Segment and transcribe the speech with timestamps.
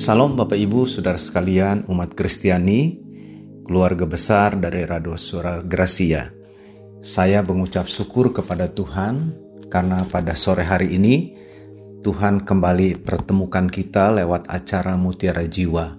[0.00, 2.96] Salam Bapak Ibu, Saudara sekalian, umat Kristiani,
[3.68, 6.24] keluarga besar dari Radio Suara Gracia.
[7.04, 9.36] Saya mengucap syukur kepada Tuhan
[9.68, 11.36] karena pada sore hari ini
[12.00, 15.92] Tuhan kembali pertemukan kita lewat acara Mutiara Jiwa.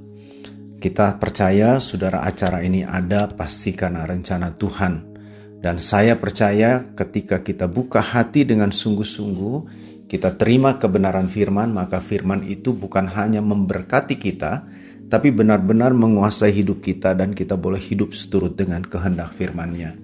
[0.82, 5.14] Kita percaya saudara acara ini ada pasti karena rencana Tuhan.
[5.62, 12.44] Dan saya percaya ketika kita buka hati dengan sungguh-sungguh, kita terima kebenaran firman, maka firman
[12.44, 14.68] itu bukan hanya memberkati kita,
[15.08, 19.96] tapi benar-benar menguasai hidup kita dan kita boleh hidup seturut dengan kehendak firman-Nya.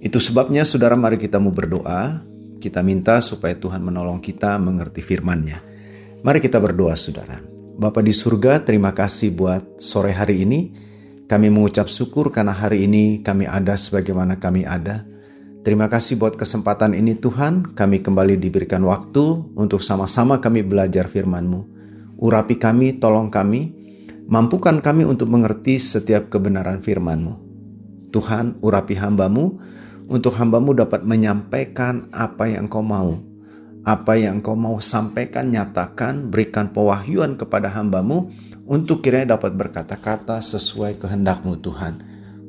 [0.00, 2.24] Itu sebabnya saudara mari kita mau berdoa,
[2.56, 5.60] kita minta supaya Tuhan menolong kita mengerti firman-Nya.
[6.24, 7.36] Mari kita berdoa saudara.
[7.76, 10.60] Bapa di surga, terima kasih buat sore hari ini.
[11.28, 15.04] Kami mengucap syukur karena hari ini kami ada sebagaimana kami ada.
[15.64, 21.60] Terima kasih buat kesempatan ini Tuhan, kami kembali diberikan waktu untuk sama-sama kami belajar firman-Mu.
[22.20, 23.72] Urapi kami, tolong kami,
[24.28, 27.40] mampukan kami untuk mengerti setiap kebenaran firman-Mu.
[28.12, 29.44] Tuhan, urapi hamba-Mu,
[30.12, 33.16] untuk hamba-Mu dapat menyampaikan apa yang Kau mau.
[33.88, 38.28] Apa yang Kau mau sampaikan, nyatakan, berikan pewahyuan kepada hamba-Mu,
[38.68, 41.94] untuk kiranya dapat berkata-kata sesuai kehendak-Mu Tuhan.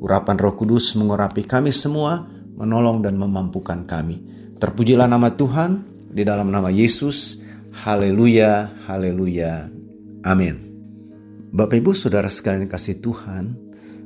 [0.04, 4.20] Urapan roh kudus mengurapi kami semua, menolong dan memampukan kami.
[4.56, 7.44] Terpujilah nama Tuhan di dalam nama Yesus.
[7.76, 9.68] Haleluya, haleluya.
[10.24, 10.66] Amin.
[11.52, 13.54] Bapak Ibu Saudara sekalian kasih Tuhan,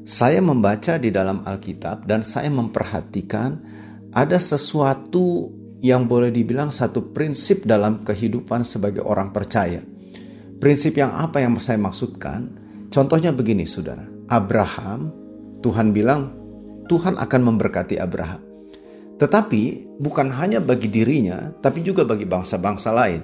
[0.03, 3.63] saya membaca di dalam Alkitab dan saya memperhatikan
[4.11, 9.81] ada sesuatu yang boleh dibilang satu prinsip dalam kehidupan sebagai orang percaya.
[10.61, 12.53] Prinsip yang apa yang saya maksudkan?
[12.93, 14.05] Contohnya begini, saudara.
[14.29, 15.09] Abraham,
[15.65, 16.40] Tuhan bilang,
[16.91, 18.43] Tuhan akan memberkati Abraham.
[19.23, 23.23] Tetapi bukan hanya bagi dirinya, tapi juga bagi bangsa-bangsa lain.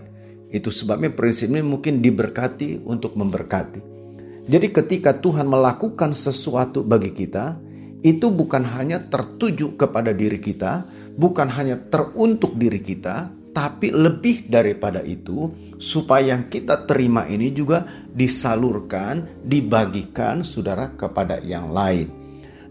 [0.54, 3.98] Itu sebabnya prinsip ini mungkin diberkati untuk memberkati.
[4.46, 7.58] Jadi ketika Tuhan melakukan sesuatu bagi kita,
[8.06, 10.86] itu bukan hanya tertuju kepada diri kita,
[11.18, 15.50] bukan hanya teruntuk diri kita, tapi lebih daripada itu,
[15.80, 22.15] supaya yang kita terima ini juga disalurkan, dibagikan saudara kepada yang lain.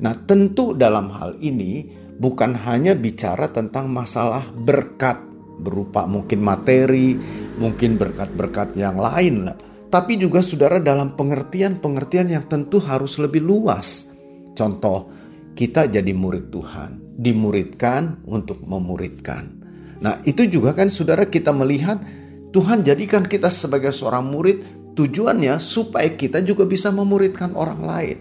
[0.01, 1.87] Nah, tentu dalam hal ini
[2.19, 5.19] bukan hanya bicara tentang masalah berkat
[5.59, 7.15] berupa mungkin materi,
[7.55, 9.55] mungkin berkat-berkat yang lain,
[9.87, 14.11] tapi juga saudara dalam pengertian-pengertian yang tentu harus lebih luas.
[14.55, 15.11] Contoh,
[15.55, 19.63] kita jadi murid Tuhan, dimuridkan untuk memuridkan.
[20.03, 22.03] Nah, itu juga kan saudara kita melihat
[22.51, 24.63] Tuhan jadikan kita sebagai seorang murid
[24.95, 28.17] tujuannya supaya kita juga bisa memuridkan orang lain.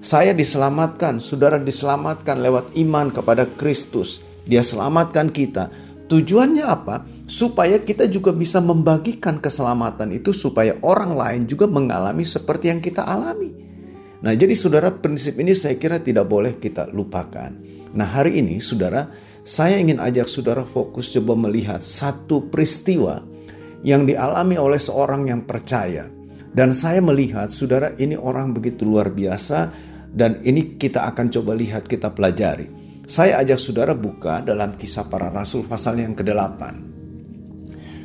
[0.00, 4.24] Saya diselamatkan, saudara diselamatkan lewat iman kepada Kristus.
[4.48, 5.68] Dia selamatkan kita.
[6.08, 7.04] Tujuannya apa?
[7.28, 13.04] Supaya kita juga bisa membagikan keselamatan itu supaya orang lain juga mengalami seperti yang kita
[13.04, 13.52] alami.
[14.24, 17.52] Nah, jadi saudara prinsip ini saya kira tidak boleh kita lupakan.
[17.92, 19.04] Nah, hari ini saudara,
[19.44, 23.20] saya ingin ajak saudara fokus coba melihat satu peristiwa
[23.84, 26.08] yang dialami oleh seorang yang percaya.
[26.50, 31.86] Dan saya melihat saudara ini orang begitu luar biasa dan ini kita akan coba lihat,
[31.86, 32.66] kita pelajari.
[33.06, 36.62] Saya ajak saudara buka dalam kisah para rasul pasal yang ke-8.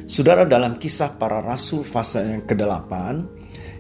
[0.06, 2.94] Saudara dalam kisah para rasul pasal yang ke-8,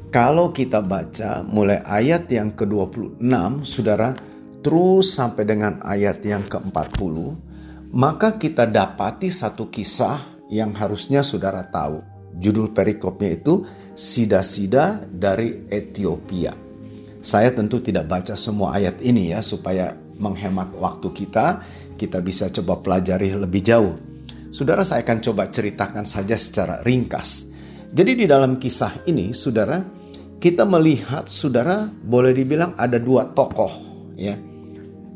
[0.09, 3.21] kalau kita baca mulai ayat yang ke-26,
[3.65, 4.13] saudara,
[4.61, 7.15] terus sampai dengan ayat yang ke-40,
[7.93, 12.01] maka kita dapati satu kisah yang harusnya saudara tahu.
[12.35, 13.63] Judul perikopnya itu
[13.95, 16.64] Sida-sida dari Ethiopia.
[17.25, 21.57] Saya tentu tidak baca semua ayat ini ya supaya menghemat waktu kita,
[21.97, 23.97] kita bisa coba pelajari lebih jauh.
[24.53, 27.49] Saudara saya akan coba ceritakan saja secara ringkas.
[27.89, 29.81] Jadi di dalam kisah ini saudara,
[30.37, 33.73] kita melihat saudara boleh dibilang ada dua tokoh
[34.13, 34.37] ya.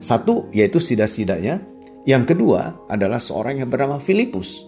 [0.02, 1.62] Satu yaitu sida-sidanya,
[2.10, 4.66] yang kedua adalah seorang yang bernama Filipus.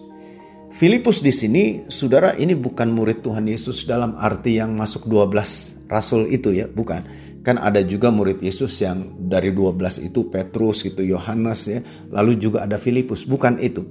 [0.78, 6.30] Filipus di sini, saudara, ini bukan murid Tuhan Yesus dalam arti yang masuk 12 rasul
[6.32, 7.31] itu ya, bukan.
[7.42, 11.82] Kan ada juga murid Yesus yang dari 12 itu Petrus gitu, Yohanes ya,
[12.14, 13.82] lalu juga ada Filipus, bukan itu.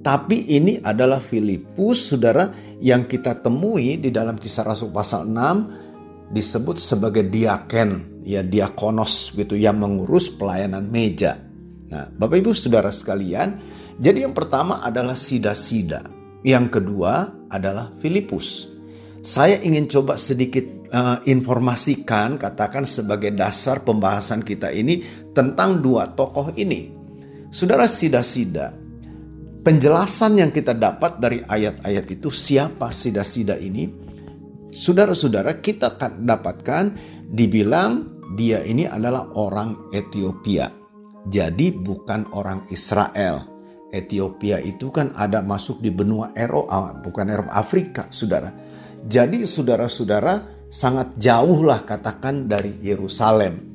[0.00, 6.78] Tapi ini adalah Filipus, saudara, yang kita temui di dalam kisah Rasul pasal 6 disebut
[6.78, 11.36] sebagai diaken, ya diakonos gitu, yang mengurus pelayanan meja.
[11.90, 13.58] Nah, Bapak Ibu saudara sekalian,
[13.98, 16.06] jadi yang pertama adalah sida-sida.
[16.40, 18.70] Yang kedua adalah Filipus.
[19.20, 25.02] Saya ingin coba sedikit uh, informasikan katakan sebagai dasar pembahasan kita ini
[25.32, 26.90] tentang dua tokoh ini.
[27.50, 28.70] Saudara sida-sida,
[29.66, 34.10] penjelasan yang kita dapat dari ayat-ayat itu siapa sida-sida ini?
[34.70, 36.84] saudara-saudara kita dapatkan
[37.30, 40.70] dibilang dia ini adalah orang Ethiopia.
[41.26, 43.44] Jadi bukan orang Israel.
[43.90, 48.54] Ethiopia itu kan ada masuk di benua Eropa, bukan Eropa, Afrika, saudara.
[49.02, 53.68] Jadi saudara-saudara sangat jauh lah katakan dari Yerusalem.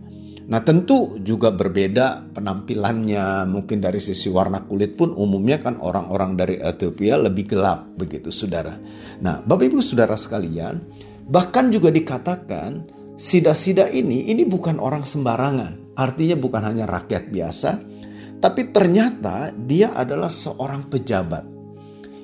[0.45, 6.55] Nah tentu juga berbeda penampilannya mungkin dari sisi warna kulit pun umumnya kan orang-orang dari
[6.61, 8.77] Ethiopia lebih gelap begitu saudara.
[9.19, 10.79] Nah Bapak Ibu saudara sekalian
[11.25, 12.85] bahkan juga dikatakan
[13.17, 17.71] sida-sida ini ini bukan orang sembarangan artinya bukan hanya rakyat biasa
[18.37, 21.54] tapi ternyata dia adalah seorang pejabat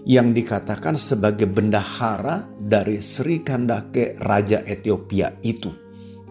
[0.06, 5.70] yang dikatakan sebagai bendahara dari Sri Kandake Raja Ethiopia itu.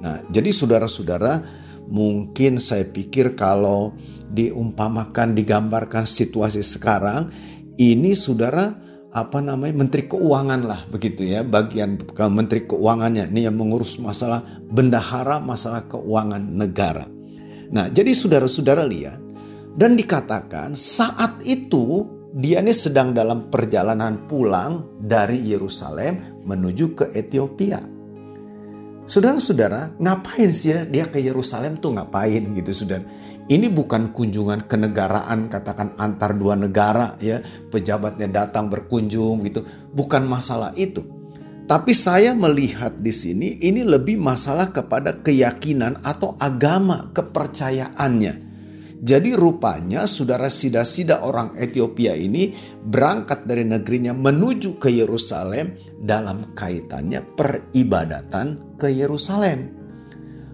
[0.01, 1.33] Nah, jadi saudara-saudara,
[1.91, 3.99] Mungkin saya pikir kalau
[4.31, 7.35] diumpamakan, digambarkan situasi sekarang,
[7.75, 8.79] ini saudara
[9.11, 11.99] apa namanya menteri keuangan lah begitu ya bagian
[12.31, 17.11] menteri keuangannya ini yang mengurus masalah bendahara masalah keuangan negara.
[17.75, 19.19] Nah jadi saudara-saudara lihat
[19.75, 27.83] dan dikatakan saat itu dia ini sedang dalam perjalanan pulang dari Yerusalem menuju ke Ethiopia.
[29.11, 33.03] Saudara-saudara, ngapain sih dia ke Yerusalem tuh ngapain gitu saudara?
[33.51, 39.67] Ini bukan kunjungan kenegaraan katakan antar dua negara ya, pejabatnya datang berkunjung gitu.
[39.91, 41.03] Bukan masalah itu.
[41.67, 48.50] Tapi saya melihat di sini ini lebih masalah kepada keyakinan atau agama kepercayaannya.
[49.01, 52.53] Jadi rupanya saudara sida-sida orang Ethiopia ini
[52.85, 55.73] berangkat dari negerinya menuju ke Yerusalem
[56.05, 59.73] dalam kaitannya peribadatan ke Yerusalem.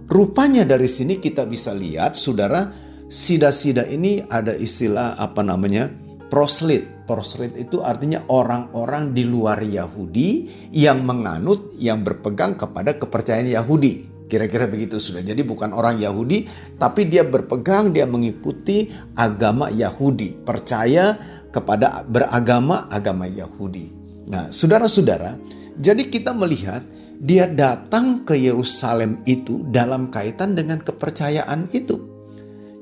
[0.06, 2.70] Rupanya dari sini kita bisa lihat saudara
[3.10, 5.90] sida-sida ini ada istilah apa namanya
[6.30, 6.86] proslit.
[7.06, 14.15] Proslit itu artinya orang-orang di luar Yahudi yang menganut, yang berpegang kepada kepercayaan Yahudi.
[14.26, 15.22] Kira-kira begitu sudah.
[15.22, 16.50] Jadi bukan orang Yahudi,
[16.82, 21.14] tapi dia berpegang, dia mengikuti agama Yahudi, percaya
[21.54, 23.86] kepada beragama agama Yahudi.
[24.26, 25.38] Nah, saudara-saudara,
[25.78, 26.82] jadi kita melihat
[27.22, 31.96] dia datang ke Yerusalem itu dalam kaitan dengan kepercayaan itu.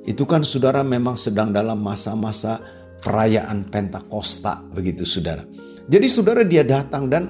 [0.05, 2.61] Itu kan saudara memang sedang dalam masa-masa
[3.05, 5.45] perayaan Pentakosta begitu saudara.
[5.85, 7.29] Jadi saudara dia datang dan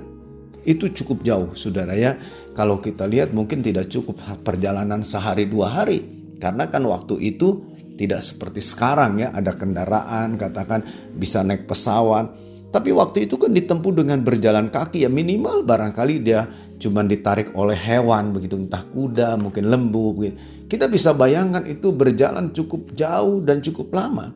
[0.64, 2.16] itu cukup jauh saudara ya
[2.54, 6.00] kalau kita lihat mungkin tidak cukup perjalanan sehari dua hari.
[6.38, 12.30] Karena kan waktu itu tidak seperti sekarang ya ada kendaraan katakan bisa naik pesawat.
[12.70, 16.46] Tapi waktu itu kan ditempuh dengan berjalan kaki ya minimal barangkali dia
[16.78, 20.36] cuma ditarik oleh hewan begitu entah kuda mungkin lembu begitu.
[20.66, 24.34] Kita bisa bayangkan itu berjalan cukup jauh dan cukup lama.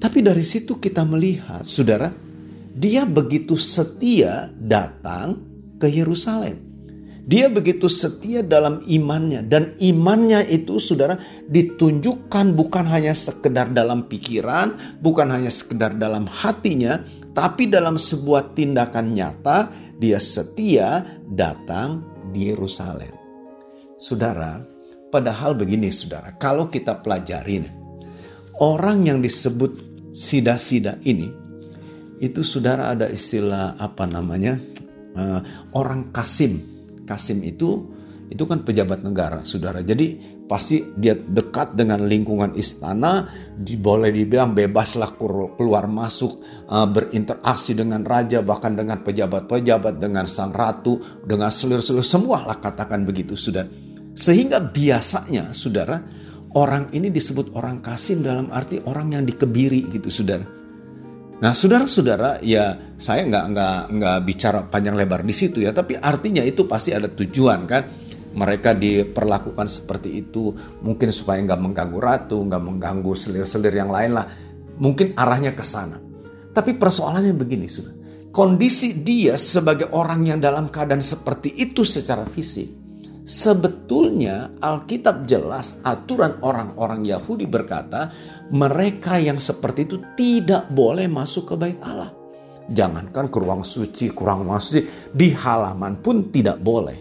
[0.00, 2.10] Tapi dari situ kita melihat saudara
[2.74, 5.38] dia begitu setia datang
[5.78, 6.69] ke Yerusalem.
[7.24, 14.98] Dia begitu setia dalam imannya dan imannya itu saudara ditunjukkan bukan hanya sekedar dalam pikiran,
[15.04, 17.00] bukan hanya sekedar dalam hatinya,
[17.36, 19.70] tapi dalam sebuah tindakan nyata
[20.00, 22.02] dia setia datang
[22.32, 23.12] di Yerusalem.
[24.00, 24.64] Saudara,
[25.12, 27.68] padahal begini saudara, kalau kita pelajarin
[28.64, 29.76] orang yang disebut
[30.10, 31.28] sida-sida ini
[32.20, 34.60] itu saudara ada istilah apa namanya?
[35.10, 35.42] Uh,
[35.74, 36.69] orang kasim
[37.10, 37.98] Kasim itu
[38.30, 39.82] itu kan pejabat negara, saudara.
[39.82, 43.26] Jadi pasti dia dekat dengan lingkungan istana,
[43.58, 45.18] boleh dibilang bebaslah
[45.58, 46.38] keluar masuk,
[46.70, 53.02] uh, berinteraksi dengan raja, bahkan dengan pejabat-pejabat, dengan sang ratu, dengan seluruh-seluruh semua lah katakan
[53.02, 53.66] begitu, saudara.
[54.14, 55.98] Sehingga biasanya, saudara,
[56.54, 60.59] orang ini disebut orang kasim dalam arti orang yang dikebiri gitu, saudara.
[61.40, 66.44] Nah, saudara-saudara, ya saya nggak nggak nggak bicara panjang lebar di situ ya, tapi artinya
[66.44, 67.82] itu pasti ada tujuan kan.
[68.30, 70.54] Mereka diperlakukan seperti itu
[70.86, 74.26] mungkin supaya nggak mengganggu ratu, nggak mengganggu selir-selir yang lain lah.
[74.78, 75.98] Mungkin arahnya ke sana.
[76.52, 77.94] Tapi persoalannya begini, sudah.
[78.30, 82.80] Kondisi dia sebagai orang yang dalam keadaan seperti itu secara fisik
[83.30, 88.10] Sebetulnya Alkitab jelas aturan orang-orang Yahudi berkata
[88.50, 92.10] mereka yang seperti itu tidak boleh masuk ke bait Allah.
[92.70, 96.98] Jangankan ke ruang suci, ke ruang suci, di halaman pun tidak boleh.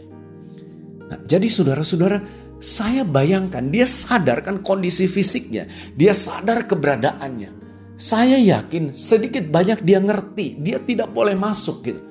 [1.10, 2.18] Nah, jadi saudara-saudara,
[2.58, 7.58] saya bayangkan dia sadarkan kondisi fisiknya, dia sadar keberadaannya.
[8.00, 12.02] Saya yakin sedikit banyak dia ngerti, dia tidak boleh masuk gitu.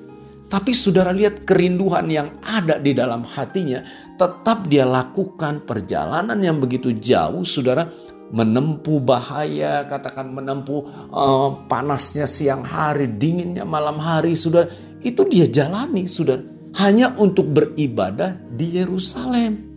[0.49, 3.85] Tapi saudara lihat kerinduan yang ada di dalam hatinya.
[4.17, 7.85] Tetap dia lakukan perjalanan yang begitu jauh saudara.
[8.29, 14.69] Menempuh bahaya, katakan menempuh uh, panasnya siang hari, dinginnya malam hari, saudara.
[15.01, 16.45] Itu dia jalani, saudara.
[16.77, 19.69] hanya untuk beribadah di Yerusalem.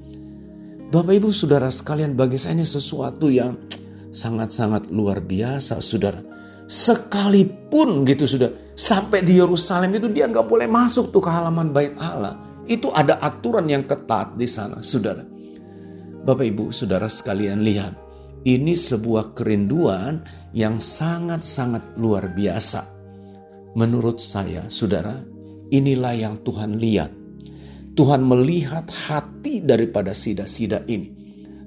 [0.92, 3.56] Bapak Ibu Saudara sekalian bagi saya ini sesuatu yang
[4.12, 6.20] sangat-sangat luar biasa Saudara.
[6.68, 11.96] Sekalipun gitu sudah sampai di Yerusalem itu dia nggak boleh masuk tuh ke halaman bait
[11.96, 12.36] Allah.
[12.68, 15.24] Itu ada aturan yang ketat di sana Saudara.
[16.22, 17.96] Bapak Ibu Saudara sekalian lihat.
[18.42, 22.82] Ini sebuah kerinduan yang sangat-sangat luar biasa.
[23.78, 25.22] Menurut saya, saudara,
[25.70, 27.14] inilah yang Tuhan lihat.
[27.94, 31.22] Tuhan melihat hati daripada sida-sida ini.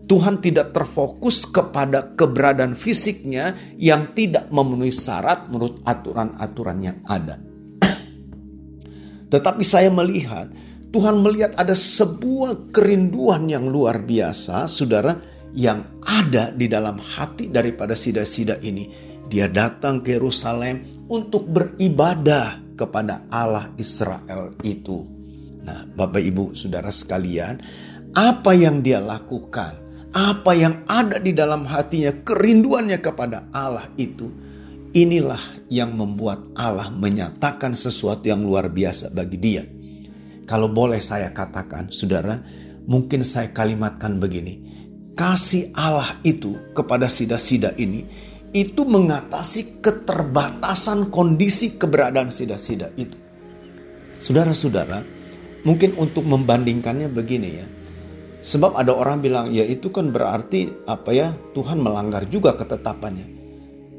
[0.05, 7.39] Tuhan tidak terfokus kepada keberadaan fisiknya yang tidak memenuhi syarat menurut aturan-aturan yang ada.
[9.33, 10.51] Tetapi saya melihat
[10.91, 17.95] Tuhan melihat ada sebuah kerinduan yang luar biasa, saudara, yang ada di dalam hati daripada
[17.95, 18.91] sida-sida ini.
[19.25, 25.01] Dia datang ke Yerusalem untuk beribadah kepada Allah Israel itu.
[25.65, 27.57] Nah, Bapak Ibu, Saudara sekalian,
[28.13, 29.81] apa yang dia lakukan,
[30.13, 34.29] apa yang ada di dalam hatinya, kerinduannya kepada Allah itu,
[34.93, 39.63] inilah yang membuat Allah menyatakan sesuatu yang luar biasa bagi dia.
[40.45, 42.37] Kalau boleh saya katakan, Saudara,
[42.85, 44.74] mungkin saya kalimatkan begini
[45.15, 48.03] kasih Allah itu kepada sida-sida ini
[48.55, 53.15] itu mengatasi keterbatasan kondisi keberadaan sida-sida itu.
[54.19, 55.03] Saudara-saudara,
[55.67, 57.67] mungkin untuk membandingkannya begini ya.
[58.45, 63.27] Sebab ada orang bilang, ya itu kan berarti apa ya, Tuhan melanggar juga ketetapannya.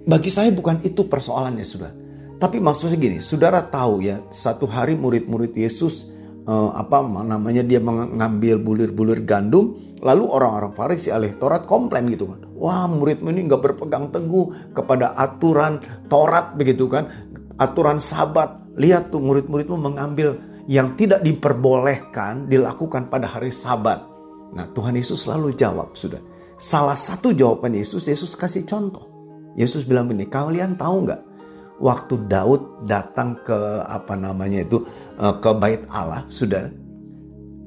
[0.06, 1.92] Bagi saya bukan itu persoalannya, sudah.
[2.40, 6.08] Tapi maksudnya gini, saudara tahu ya, satu hari murid-murid Yesus
[6.46, 12.44] uh, apa namanya dia mengambil bulir-bulir gandum lalu orang-orang Farisi alih Taurat komplain gitu kan.
[12.56, 17.08] Wah muridmu ini nggak berpegang teguh kepada aturan Taurat begitu kan.
[17.56, 18.64] Aturan sabat.
[18.76, 20.36] Lihat tuh murid-muridmu mengambil
[20.68, 24.04] yang tidak diperbolehkan dilakukan pada hari sabat.
[24.52, 26.20] Nah Tuhan Yesus selalu jawab sudah.
[26.60, 29.08] Salah satu jawaban Yesus Yesus kasih contoh.
[29.56, 31.22] Yesus bilang begini kalian tahu nggak?
[31.76, 34.80] Waktu Daud datang ke apa namanya itu
[35.16, 36.68] Eh, ke bait Allah, sudah.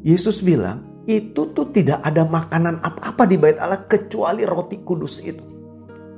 [0.06, 5.42] Yesus bilang, itu tuh tidak ada makanan apa-apa di bait Allah kecuali roti kudus itu.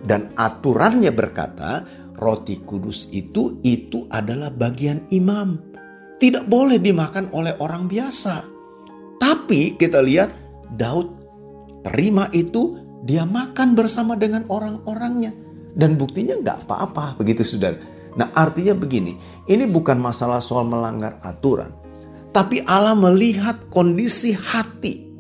[0.04, 1.88] Dan aturannya berkata,
[2.20, 5.56] roti kudus itu itu adalah bagian imam.
[6.20, 8.44] Tidak boleh dimakan oleh orang biasa.
[9.16, 10.30] Tapi kita lihat
[10.76, 11.08] Daud
[11.88, 15.32] terima itu, dia makan bersama dengan orang-orangnya.
[15.72, 17.80] Dan buktinya nggak apa-apa, begitu saudara.
[18.20, 19.16] Nah artinya begini,
[19.48, 21.81] ini bukan masalah soal melanggar aturan.
[22.32, 25.12] Tapi Allah melihat kondisi hati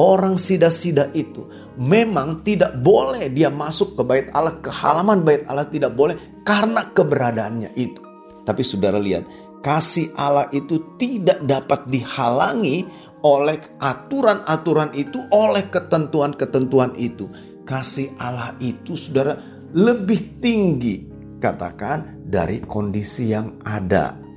[0.00, 1.44] orang sida-sida itu.
[1.76, 6.16] Memang tidak boleh dia masuk ke bait Allah, ke halaman bait Allah tidak boleh
[6.48, 8.00] karena keberadaannya itu.
[8.48, 9.28] Tapi saudara lihat,
[9.60, 12.88] kasih Allah itu tidak dapat dihalangi
[13.20, 17.28] oleh aturan-aturan itu, oleh ketentuan-ketentuan itu.
[17.68, 19.36] Kasih Allah itu saudara
[19.76, 21.06] lebih tinggi
[21.38, 24.29] katakan dari kondisi yang ada.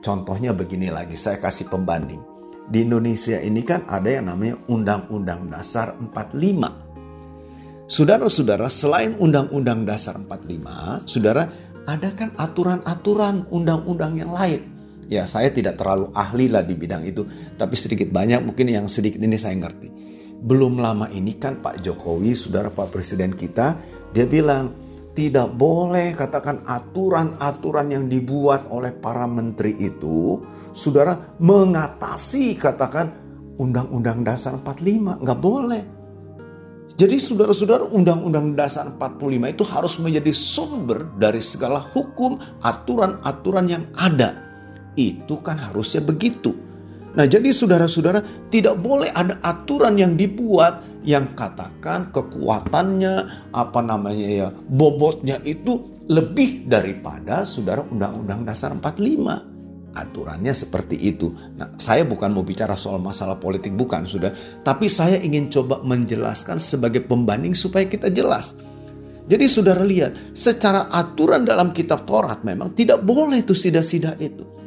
[0.00, 2.20] Contohnya begini lagi, saya kasih pembanding.
[2.72, 7.84] Di Indonesia ini kan ada yang namanya Undang-Undang Dasar 45.
[7.90, 11.52] Saudara-saudara, selain Undang-Undang Dasar 45, saudara,
[11.84, 14.62] ada kan aturan-aturan undang-undang yang lain.
[15.10, 17.26] Ya, saya tidak terlalu ahli lah di bidang itu,
[17.58, 19.90] tapi sedikit banyak mungkin yang sedikit ini saya ngerti.
[20.40, 23.74] Belum lama ini kan Pak Jokowi, saudara Pak Presiden kita,
[24.14, 24.70] dia bilang,
[25.10, 30.38] tidak boleh katakan aturan-aturan yang dibuat oleh para menteri itu,
[30.70, 33.10] saudara mengatasi katakan
[33.58, 35.82] Undang-Undang Dasar 45, nggak boleh.
[36.94, 44.36] Jadi saudara-saudara Undang-Undang Dasar 45 itu harus menjadi sumber dari segala hukum, aturan-aturan yang ada.
[44.94, 46.69] Itu kan harusnya begitu.
[47.10, 53.14] Nah jadi saudara-saudara tidak boleh ada aturan yang dibuat yang katakan kekuatannya
[53.50, 59.50] apa namanya ya bobotnya itu lebih daripada saudara undang-undang dasar 45
[59.90, 61.34] aturannya seperti itu.
[61.58, 66.62] Nah, saya bukan mau bicara soal masalah politik bukan sudah, tapi saya ingin coba menjelaskan
[66.62, 68.54] sebagai pembanding supaya kita jelas.
[69.26, 74.59] Jadi saudara lihat, secara aturan dalam kitab Taurat memang tidak boleh itu sida-sida itu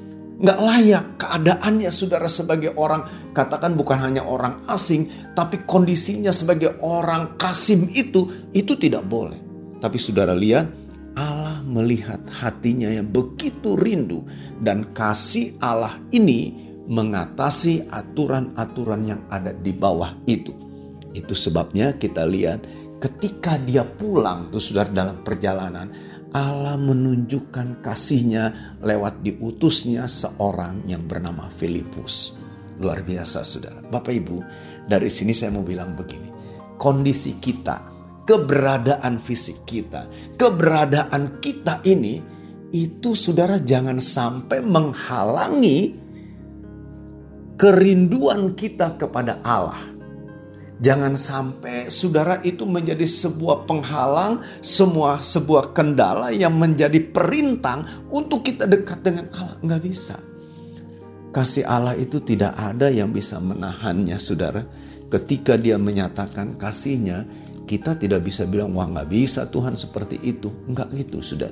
[0.44, 7.40] nggak layak keadaannya saudara sebagai orang katakan bukan hanya orang asing tapi kondisinya sebagai orang
[7.40, 9.40] kasim itu itu tidak boleh.
[9.80, 10.68] Tapi saudara lihat
[11.16, 14.28] Allah melihat hatinya yang begitu rindu
[14.60, 16.60] dan kasih Allah ini
[16.92, 20.52] mengatasi aturan-aturan yang ada di bawah itu.
[21.16, 22.68] Itu sebabnya kita lihat
[23.00, 25.88] ketika dia pulang tuh saudara dalam perjalanan
[26.34, 32.34] Allah menunjukkan kasihnya lewat diutusnya seorang yang bernama Filipus.
[32.82, 33.86] Luar biasa saudara.
[33.86, 34.38] Bapak Ibu,
[34.90, 36.34] dari sini saya mau bilang begini.
[36.82, 37.86] Kondisi kita,
[38.26, 42.18] keberadaan fisik kita, keberadaan kita ini,
[42.74, 45.94] itu saudara jangan sampai menghalangi
[47.62, 49.93] kerinduan kita kepada Allah.
[50.84, 58.68] Jangan sampai saudara itu menjadi sebuah penghalang, semua sebuah kendala yang menjadi perintang untuk kita
[58.68, 59.56] dekat dengan Allah.
[59.64, 60.20] Nggak bisa.
[61.32, 64.60] Kasih Allah itu tidak ada yang bisa menahannya, saudara.
[65.08, 67.24] Ketika dia menyatakan kasihnya,
[67.64, 70.52] kita tidak bisa bilang, wah nggak bisa Tuhan seperti itu.
[70.68, 71.50] Nggak gitu, sudah.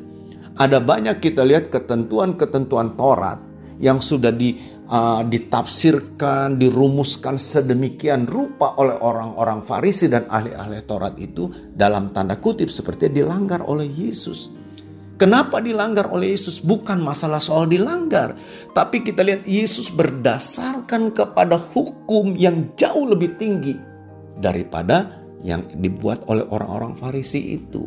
[0.59, 3.39] Ada banyak kita lihat ketentuan-ketentuan Taurat
[3.79, 4.59] yang sudah di
[4.91, 12.67] uh, ditafsirkan, dirumuskan sedemikian rupa oleh orang-orang Farisi dan ahli-ahli Taurat itu dalam tanda kutip
[12.67, 14.51] seperti dilanggar oleh Yesus.
[15.15, 16.57] Kenapa dilanggar oleh Yesus?
[16.59, 18.33] Bukan masalah soal dilanggar,
[18.73, 23.77] tapi kita lihat Yesus berdasarkan kepada hukum yang jauh lebih tinggi
[24.41, 27.85] daripada yang dibuat oleh orang-orang Farisi itu.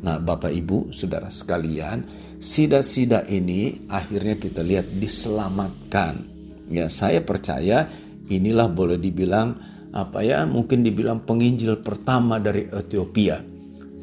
[0.00, 2.08] Nah, Bapak Ibu, saudara sekalian,
[2.40, 6.29] sida-sida ini akhirnya kita lihat diselamatkan
[6.70, 7.90] Ya, saya percaya
[8.30, 9.58] inilah boleh dibilang
[9.90, 13.42] apa ya, mungkin dibilang penginjil pertama dari Ethiopia.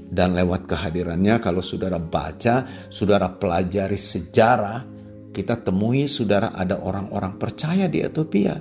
[0.08, 4.80] Dan lewat kehadirannya kalau saudara baca, saudara pelajari sejarah,
[5.32, 8.56] kita temui saudara ada orang-orang percaya di Ethiopia.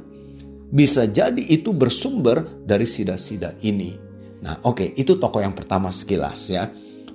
[0.66, 3.94] Bisa jadi itu bersumber dari sida-sida ini.
[4.42, 6.66] Nah, oke, okay, itu tokoh yang pertama sekilas ya.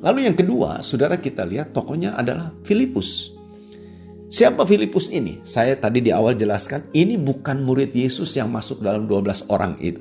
[0.02, 3.36] Lalu yang kedua, saudara kita lihat tokohnya adalah Filipus.
[4.32, 5.44] Siapa Filipus ini?
[5.44, 10.00] Saya tadi di awal jelaskan, ini bukan murid Yesus yang masuk dalam 12 orang itu.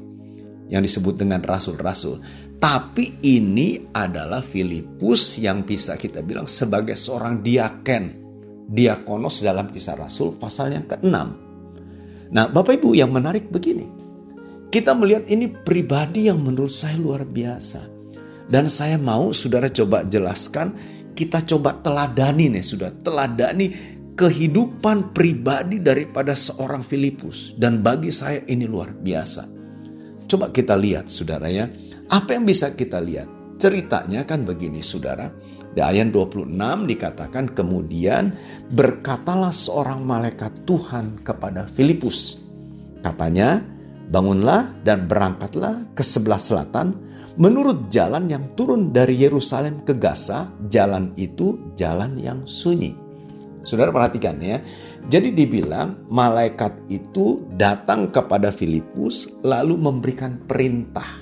[0.70, 2.22] Yang disebut dengan rasul-rasul.
[2.62, 8.22] Tapi ini adalah Filipus yang bisa kita bilang sebagai seorang diaken.
[8.70, 11.10] Diakonos dalam kisah rasul pasal yang ke-6.
[12.30, 13.90] Nah Bapak Ibu yang menarik begini.
[14.70, 17.82] Kita melihat ini pribadi yang menurut saya luar biasa.
[18.46, 20.70] Dan saya mau saudara coba jelaskan,
[21.18, 27.54] kita coba teladani nih, sudah teladani kehidupan pribadi daripada seorang Filipus.
[27.56, 29.42] Dan bagi saya ini luar biasa.
[30.30, 31.66] Coba kita lihat saudara ya.
[32.10, 33.26] Apa yang bisa kita lihat?
[33.58, 35.26] Ceritanya kan begini saudara.
[35.70, 36.50] Di ayat 26
[36.90, 38.34] dikatakan kemudian
[38.74, 42.42] berkatalah seorang malaikat Tuhan kepada Filipus.
[43.02, 43.62] Katanya,
[44.10, 46.98] bangunlah dan berangkatlah ke sebelah selatan
[47.38, 50.50] menurut jalan yang turun dari Yerusalem ke Gaza.
[50.66, 53.09] Jalan itu jalan yang sunyi.
[53.64, 54.60] Saudara perhatikan ya.
[55.08, 61.20] Jadi dibilang malaikat itu datang kepada Filipus lalu memberikan perintah.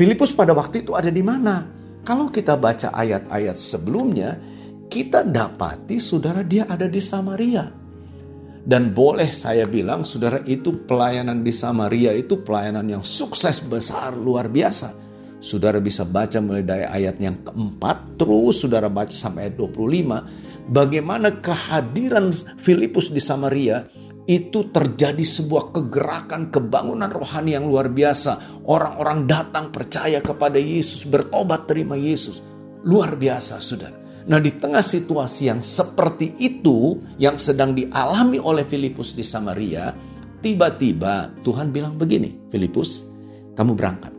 [0.00, 1.68] Filipus pada waktu itu ada di mana?
[2.00, 4.40] Kalau kita baca ayat-ayat sebelumnya,
[4.88, 7.68] kita dapati saudara dia ada di Samaria.
[8.60, 14.48] Dan boleh saya bilang saudara itu pelayanan di Samaria itu pelayanan yang sukses besar luar
[14.48, 14.96] biasa.
[15.40, 21.42] Saudara bisa baca mulai dari ayat yang keempat, terus saudara baca sampai ayat 25 bagaimana
[21.42, 22.30] kehadiran
[22.62, 23.84] Filipus di Samaria
[24.30, 28.62] itu terjadi sebuah kegerakan kebangunan rohani yang luar biasa.
[28.70, 32.38] Orang-orang datang percaya kepada Yesus, bertobat terima Yesus.
[32.86, 33.98] Luar biasa, Saudara.
[34.30, 39.90] Nah, di tengah situasi yang seperti itu yang sedang dialami oleh Filipus di Samaria,
[40.38, 43.02] tiba-tiba Tuhan bilang begini, Filipus,
[43.58, 44.12] kamu berangkat.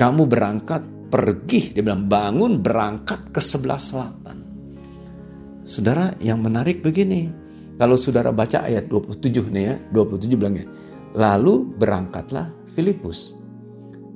[0.00, 4.21] Kamu berangkat pergi, dia bilang bangun berangkat ke sebelah selatan.
[5.62, 7.30] Saudara yang menarik begini.
[7.78, 10.66] Kalau saudara baca ayat 27 nih ya, 27 bilangnya.
[11.14, 13.34] Lalu berangkatlah Filipus.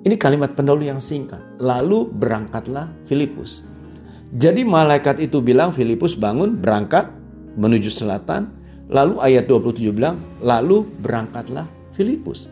[0.06, 1.42] Ini kalimat pendahulu yang singkat.
[1.58, 3.66] Lalu berangkatlah Filipus.
[4.34, 7.10] Jadi malaikat itu bilang Filipus bangun berangkat
[7.58, 8.50] menuju selatan.
[8.86, 12.46] Lalu ayat 27 bilang lalu berangkatlah Filipus.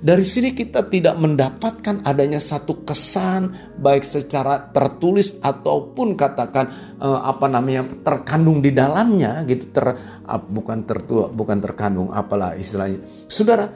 [0.00, 7.44] Dari sini kita tidak mendapatkan adanya satu kesan baik secara tertulis ataupun katakan uh, apa
[7.52, 13.28] namanya terkandung di dalamnya gitu ter bukan tertua bukan terkandung apalah istilahnya.
[13.28, 13.68] Saudara,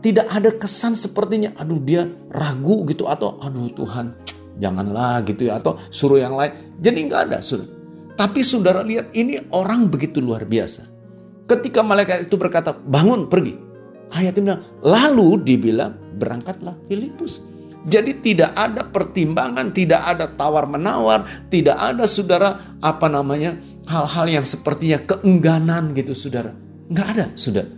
[0.00, 4.16] tidak ada kesan sepertinya aduh dia ragu gitu atau aduh Tuhan
[4.56, 6.80] janganlah gitu ya atau suruh yang lain.
[6.80, 7.68] Jadi nggak ada, Saudara.
[8.16, 10.96] Tapi Saudara lihat ini orang begitu luar biasa.
[11.44, 13.67] Ketika malaikat itu berkata, "Bangun, pergi."
[14.08, 17.44] Ayat bilang, lalu dibilang berangkatlah Filipus.
[17.88, 24.98] Jadi tidak ada pertimbangan, tidak ada tawar-menawar, tidak ada saudara apa namanya hal-hal yang sepertinya
[25.06, 26.52] keengganan gitu saudara.
[26.90, 27.70] Nggak ada saudara.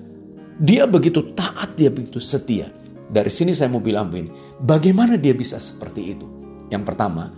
[0.61, 2.69] Dia begitu taat, dia begitu setia.
[3.11, 4.31] Dari sini saya mau bilang begini,
[4.63, 6.27] bagaimana dia bisa seperti itu?
[6.71, 7.31] Yang pertama,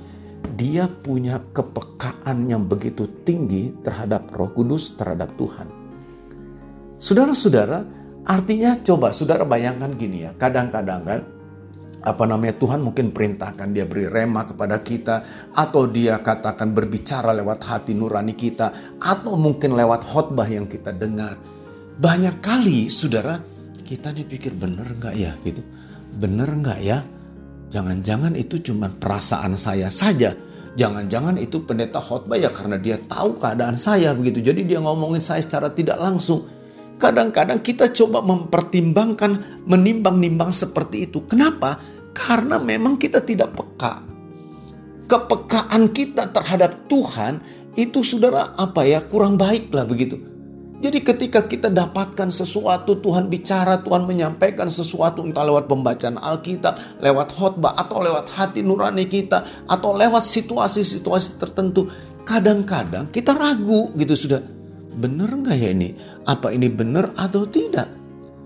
[0.53, 5.69] dia punya kepekaan yang begitu tinggi terhadap Roh Kudus, terhadap Tuhan.
[7.01, 11.21] Saudara-saudara, artinya coba saudara bayangkan gini ya, kadang-kadang kan
[12.03, 15.17] apa namanya Tuhan mungkin perintahkan dia beri rema kepada kita
[15.55, 21.39] atau dia katakan berbicara lewat hati nurani kita atau mungkin lewat khotbah yang kita dengar.
[22.03, 23.39] Banyak kali saudara
[23.87, 25.33] kita nih pikir bener nggak ya?
[25.47, 25.63] Gitu.
[26.19, 26.99] Bener nggak ya?
[27.71, 30.35] Jangan-jangan itu cuma perasaan saya saja.
[30.75, 34.11] Jangan-jangan itu pendeta khotbah ya karena dia tahu keadaan saya.
[34.17, 34.43] Begitu.
[34.43, 36.49] Jadi dia ngomongin saya secara tidak langsung
[37.03, 41.83] kadang-kadang kita coba mempertimbangkan menimbang-nimbang seperti itu kenapa
[42.15, 44.07] karena memang kita tidak peka.
[45.11, 47.43] Kepekaan kita terhadap Tuhan
[47.75, 50.31] itu saudara apa ya kurang baik lah begitu.
[50.83, 57.39] Jadi ketika kita dapatkan sesuatu Tuhan bicara, Tuhan menyampaikan sesuatu entah lewat pembacaan Alkitab, lewat
[57.39, 61.87] khotbah atau lewat hati nurani kita atau lewat situasi-situasi tertentu,
[62.27, 64.62] kadang-kadang kita ragu gitu sudah.
[64.93, 65.97] Benar nggak ya ini?
[66.29, 67.89] Apa ini benar atau tidak?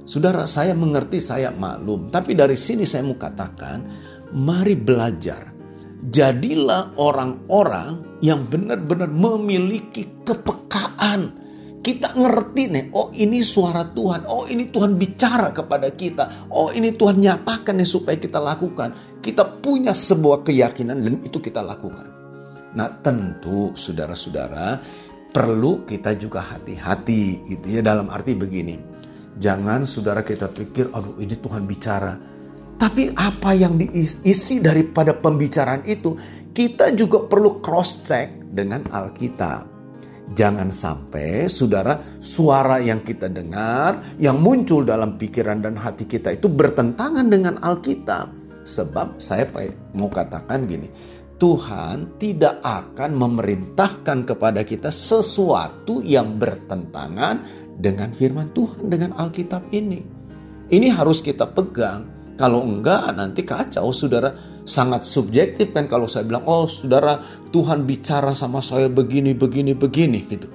[0.06, 2.14] Saudara, saya mengerti, saya maklum.
[2.14, 3.82] Tapi dari sini saya mau katakan,
[4.38, 5.50] mari belajar.
[6.06, 11.42] Jadilah orang-orang yang benar-benar memiliki kepekaan.
[11.82, 16.94] Kita ngerti nih, oh ini suara Tuhan, oh ini Tuhan bicara kepada kita, oh ini
[16.98, 19.22] Tuhan nyatakan nih supaya kita lakukan.
[19.22, 22.10] Kita punya sebuah keyakinan dan itu kita lakukan.
[22.76, 24.82] Nah tentu saudara-saudara
[25.36, 28.96] perlu kita juga hati-hati gitu ya dalam arti begini
[29.36, 32.16] Jangan saudara kita pikir, aduh ini Tuhan bicara.
[32.76, 36.16] Tapi apa yang diisi daripada pembicaraan itu,
[36.56, 39.76] kita juga perlu cross check dengan Alkitab.
[40.32, 46.48] Jangan sampai saudara suara yang kita dengar, yang muncul dalam pikiran dan hati kita itu
[46.48, 48.32] bertentangan dengan Alkitab.
[48.66, 49.46] Sebab saya
[49.94, 50.90] mau katakan gini,
[51.36, 57.44] Tuhan tidak akan memerintahkan kepada kita sesuatu yang bertentangan
[57.76, 60.00] dengan firman Tuhan, dengan Alkitab ini.
[60.72, 62.34] Ini harus kita pegang.
[62.40, 64.56] Kalau enggak nanti kacau saudara.
[64.66, 67.22] Sangat subjektif kan kalau saya bilang, oh saudara
[67.54, 70.50] Tuhan bicara sama saya begini, begini, begini gitu.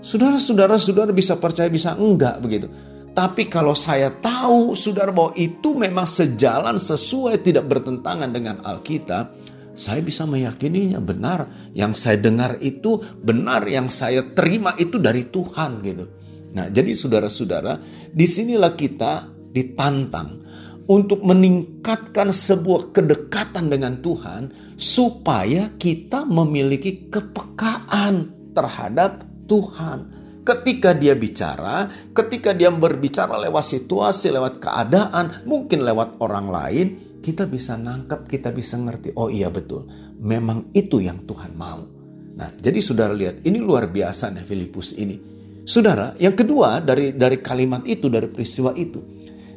[0.00, 2.72] Saudara-saudara, saudara bisa percaya, bisa enggak begitu.
[3.12, 9.41] Tapi kalau saya tahu saudara bahwa itu memang sejalan sesuai tidak bertentangan dengan Alkitab,
[9.72, 11.72] saya bisa meyakininya benar.
[11.72, 16.04] Yang saya dengar itu benar, yang saya terima itu dari Tuhan gitu.
[16.52, 17.80] Nah, jadi saudara-saudara,
[18.12, 20.44] di sinilah kita ditantang
[20.88, 30.20] untuk meningkatkan sebuah kedekatan dengan Tuhan supaya kita memiliki kepekaan terhadap Tuhan.
[30.42, 36.86] Ketika dia bicara, ketika dia berbicara lewat situasi, lewat keadaan, mungkin lewat orang lain,
[37.22, 39.86] kita bisa nangkep, kita bisa ngerti, oh iya betul,
[40.18, 41.86] memang itu yang Tuhan mau.
[42.34, 45.16] Nah, jadi saudara lihat, ini luar biasa nih Filipus ini.
[45.62, 48.98] Saudara, yang kedua dari dari kalimat itu, dari peristiwa itu,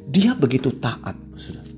[0.05, 1.73] dia begitu taat, saudara.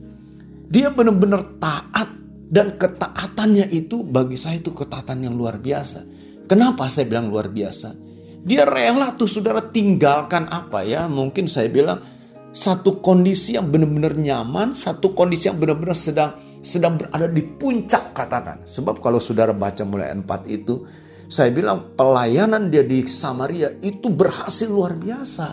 [0.67, 2.11] Dia benar-benar taat
[2.51, 6.03] dan ketaatannya itu bagi saya itu ketaatan yang luar biasa.
[6.47, 7.95] Kenapa saya bilang luar biasa?
[8.43, 11.07] Dia rela tuh saudara tinggalkan apa ya?
[11.07, 12.16] Mungkin saya bilang
[12.57, 16.31] satu kondisi yang benar-benar nyaman, satu kondisi yang benar-benar sedang
[16.65, 18.65] sedang berada di puncak katakan.
[18.65, 20.81] Sebab kalau saudara baca mulai 4 itu,
[21.29, 25.47] saya bilang pelayanan dia di Samaria itu berhasil luar biasa.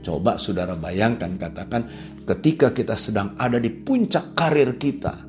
[0.00, 1.84] Coba saudara bayangkan katakan
[2.24, 5.28] ketika kita sedang ada di puncak karir kita.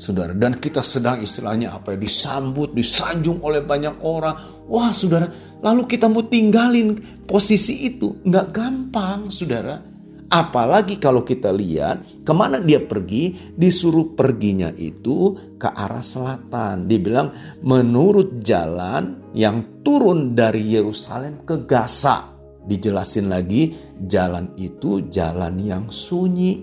[0.00, 4.64] Saudara dan kita sedang istilahnya apa ya disambut, disanjung oleh banyak orang.
[4.72, 5.28] Wah saudara,
[5.60, 6.96] lalu kita mau tinggalin
[7.28, 8.24] posisi itu.
[8.24, 9.89] Nggak gampang saudara.
[10.30, 16.86] Apalagi kalau kita lihat ke mana dia pergi, disuruh perginya itu ke arah selatan.
[16.86, 22.30] Dibilang menurut jalan yang turun dari Yerusalem ke Gaza.
[22.62, 23.74] Dijelasin lagi,
[24.06, 26.62] jalan itu jalan yang sunyi.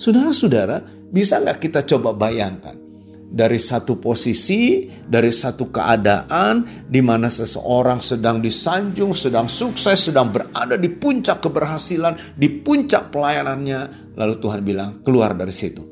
[0.00, 0.80] Saudara-saudara,
[1.12, 2.83] bisa nggak kita coba bayangkan?
[3.34, 10.78] Dari satu posisi, dari satu keadaan di mana seseorang sedang disanjung, sedang sukses, sedang berada
[10.78, 14.14] di puncak keberhasilan, di puncak pelayanannya.
[14.14, 15.82] Lalu Tuhan bilang, keluar dari situ.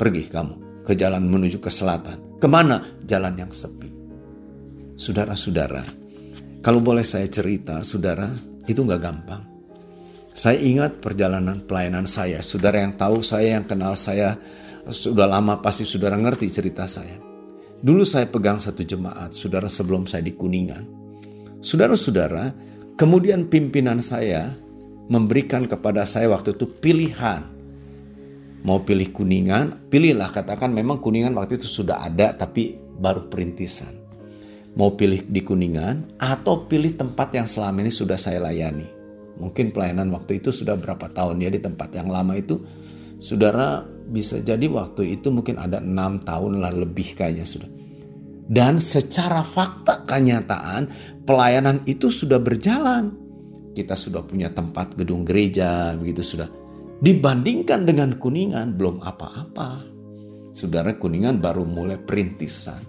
[0.00, 0.54] Pergi kamu
[0.88, 2.40] ke jalan menuju ke selatan.
[2.40, 2.80] Ke mana?
[3.04, 3.92] Jalan yang sepi.
[4.96, 5.84] Saudara-saudara,
[6.64, 8.32] kalau boleh saya cerita, saudara,
[8.64, 9.44] itu nggak gampang.
[10.32, 12.40] Saya ingat perjalanan pelayanan saya.
[12.40, 14.38] Saudara yang tahu saya, yang kenal saya,
[14.88, 17.16] sudah lama pasti saudara ngerti cerita saya.
[17.78, 20.84] Dulu saya pegang satu jemaat, saudara sebelum saya di Kuningan.
[21.62, 22.50] Saudara-saudara,
[22.98, 24.50] kemudian pimpinan saya
[25.06, 27.42] memberikan kepada saya waktu itu pilihan.
[28.66, 33.94] Mau pilih Kuningan, pilihlah katakan memang Kuningan waktu itu sudah ada tapi baru perintisan.
[34.74, 38.86] Mau pilih di Kuningan atau pilih tempat yang selama ini sudah saya layani.
[39.38, 42.58] Mungkin pelayanan waktu itu sudah berapa tahun ya di tempat yang lama itu.
[43.22, 47.70] Saudara bisa jadi waktu itu mungkin ada enam tahun lah lebih kayaknya sudah.
[48.48, 50.88] Dan secara fakta kenyataan
[51.28, 53.12] pelayanan itu sudah berjalan.
[53.76, 56.48] Kita sudah punya tempat gedung gereja begitu sudah.
[56.98, 59.84] Dibandingkan dengan Kuningan belum apa-apa.
[60.56, 62.80] Saudara Kuningan baru mulai perintisan.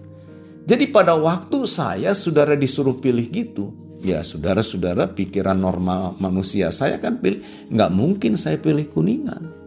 [0.64, 7.20] Jadi pada waktu saya saudara disuruh pilih gitu, ya saudara-saudara pikiran normal manusia saya kan
[7.20, 9.59] pilih, nggak mungkin saya pilih Kuningan.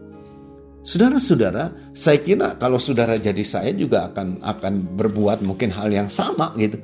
[0.84, 6.52] Saudara-saudara, saya kira kalau saudara jadi saya juga akan akan berbuat mungkin hal yang sama
[6.60, 6.76] gitu.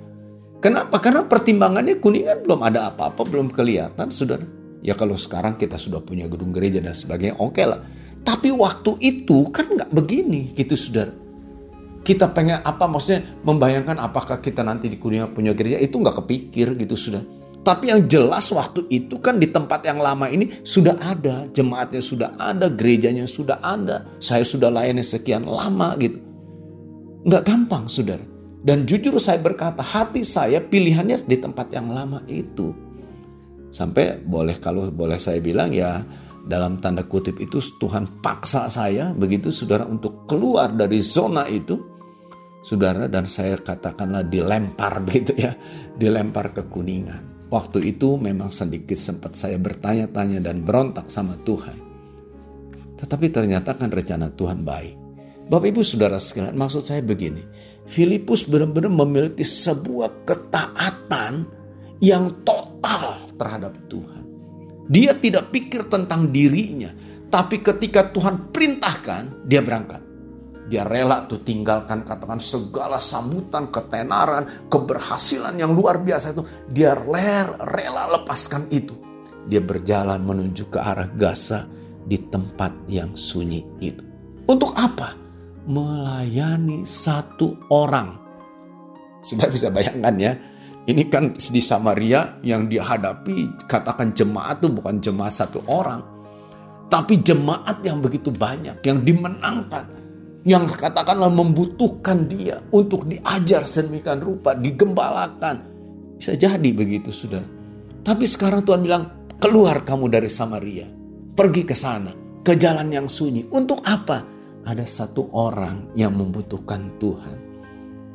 [0.65, 0.97] Kenapa?
[1.05, 4.49] Karena pertimbangannya kuningan belum ada apa-apa, belum kelihatan, saudara.
[4.81, 7.85] Ya kalau sekarang kita sudah punya gedung gereja dan sebagainya, oke okay lah.
[8.25, 11.13] Tapi waktu itu kan nggak begini gitu, saudara.
[12.01, 16.73] Kita pengen apa maksudnya membayangkan apakah kita nanti di kuningan punya gereja itu nggak kepikir
[16.81, 17.40] gitu, saudara.
[17.61, 22.31] Tapi yang jelas waktu itu kan di tempat yang lama ini sudah ada, jemaatnya sudah
[22.41, 24.09] ada, gerejanya sudah ada.
[24.17, 26.17] Saya sudah layani sekian lama gitu.
[27.29, 28.25] Nggak gampang saudara.
[28.61, 32.73] Dan jujur saya berkata hati saya pilihannya di tempat yang lama itu.
[33.73, 36.01] Sampai boleh kalau boleh saya bilang ya
[36.49, 41.77] dalam tanda kutip itu Tuhan paksa saya begitu saudara untuk keluar dari zona itu.
[42.61, 45.53] Saudara dan saya katakanlah dilempar begitu ya,
[45.97, 47.30] dilempar ke kuningan.
[47.51, 51.75] Waktu itu memang sedikit sempat saya bertanya-tanya dan berontak sama Tuhan.
[52.95, 54.95] Tetapi ternyata kan rencana Tuhan baik.
[55.51, 57.43] Bapak ibu saudara sekalian maksud saya begini.
[57.91, 61.43] Filipus benar-benar memiliki sebuah ketaatan
[61.99, 64.23] yang total terhadap Tuhan.
[64.87, 66.95] Dia tidak pikir tentang dirinya.
[67.31, 70.03] Tapi ketika Tuhan perintahkan, dia berangkat.
[70.71, 76.47] Dia rela tuh tinggalkan katakan segala sambutan, ketenaran, keberhasilan yang luar biasa itu.
[76.71, 78.95] Dia rela lepaskan itu.
[79.51, 81.67] Dia berjalan menuju ke arah Gaza
[82.07, 83.99] di tempat yang sunyi itu.
[84.47, 85.19] Untuk apa?
[85.67, 88.15] Melayani satu orang.
[89.27, 90.33] Sudah bisa bayangkan ya.
[90.87, 95.99] Ini kan di Samaria yang dihadapi katakan jemaat itu bukan jemaat satu orang.
[96.87, 100.00] Tapi jemaat yang begitu banyak, yang dimenangkan
[100.45, 105.69] yang katakanlah membutuhkan dia untuk diajar sedemikian rupa, digembalakan.
[106.17, 107.45] Bisa jadi begitu, sudah.
[108.01, 109.05] Tapi sekarang Tuhan bilang,
[109.37, 110.89] keluar kamu dari Samaria.
[111.37, 113.49] Pergi ke sana, ke jalan yang sunyi.
[113.53, 114.25] Untuk apa?
[114.65, 117.39] Ada satu orang yang membutuhkan Tuhan.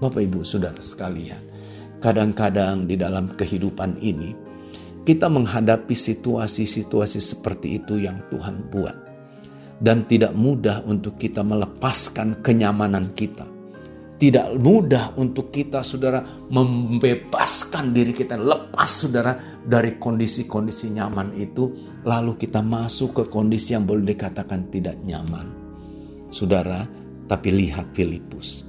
[0.01, 1.41] Bapak Ibu Saudara sekalian,
[2.01, 4.33] kadang-kadang di dalam kehidupan ini,
[5.05, 9.04] kita menghadapi situasi-situasi seperti itu yang Tuhan buat
[9.79, 13.43] dan tidak mudah untuk kita melepaskan kenyamanan kita.
[14.15, 21.67] Tidak mudah untuk kita, saudara, membebaskan diri kita, lepas, saudara, dari kondisi-kondisi nyaman itu,
[22.07, 25.51] lalu kita masuk ke kondisi yang boleh dikatakan tidak nyaman.
[26.31, 26.87] Saudara,
[27.27, 28.63] tapi lihat Filipus.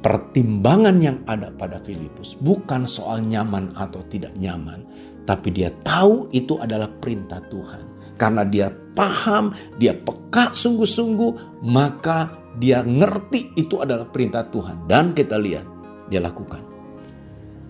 [0.00, 4.88] Pertimbangan yang ada pada Filipus bukan soal nyaman atau tidak nyaman,
[5.28, 12.82] tapi dia tahu itu adalah perintah Tuhan karena dia paham, dia peka sungguh-sungguh, maka dia
[12.82, 14.90] ngerti itu adalah perintah Tuhan.
[14.90, 15.64] Dan kita lihat,
[16.10, 16.60] dia lakukan.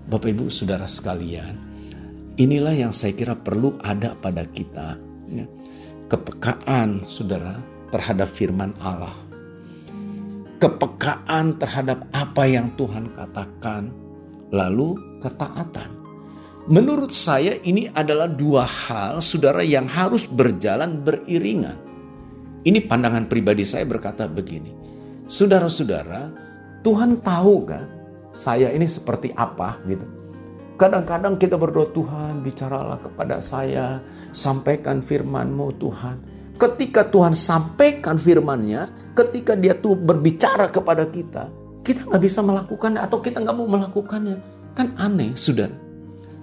[0.09, 1.53] Bapak Ibu Saudara sekalian,
[2.41, 4.97] inilah yang saya kira perlu ada pada kita.
[5.29, 5.45] Ya.
[6.09, 7.61] Kepekaan saudara
[7.93, 9.13] terhadap firman Allah.
[10.57, 13.93] Kepekaan terhadap apa yang Tuhan katakan.
[14.49, 15.98] Lalu ketaatan.
[16.69, 21.81] Menurut saya ini adalah dua hal saudara yang harus berjalan beriringan.
[22.61, 24.69] Ini pandangan pribadi saya berkata begini.
[25.25, 26.29] Saudara-saudara,
[26.85, 27.89] Tuhan tahu kan
[28.37, 30.05] saya ini seperti apa gitu.
[30.77, 34.05] Kadang-kadang kita berdoa Tuhan bicaralah kepada saya,
[34.37, 36.17] sampaikan firman-Mu Tuhan.
[36.61, 41.49] Ketika Tuhan sampaikan firman-Nya, ketika dia tuh berbicara kepada kita,
[41.81, 44.37] kita nggak bisa melakukannya atau kita nggak mau melakukannya.
[44.77, 45.88] Kan aneh, saudara.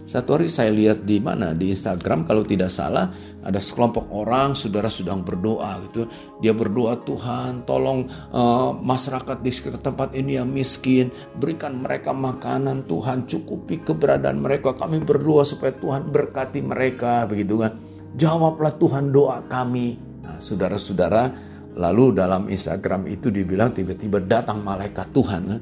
[0.06, 3.10] Satu hari saya lihat di mana di Instagram kalau tidak salah
[3.42, 6.06] ada sekelompok orang saudara sedang berdoa gitu.
[6.46, 11.10] Dia berdoa Tuhan tolong uh, masyarakat di sekitar tempat ini yang miskin
[11.42, 14.78] berikan mereka makanan Tuhan cukupi keberadaan mereka.
[14.78, 17.74] Kami berdoa supaya Tuhan berkati mereka begitu kan.
[18.14, 19.98] Jawablah Tuhan doa kami.
[20.22, 21.34] Nah, saudara-saudara
[21.82, 25.62] lalu dalam Instagram itu dibilang tiba-tiba datang malaikat Tuhan kan,